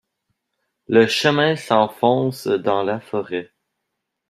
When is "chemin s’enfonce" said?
1.05-2.47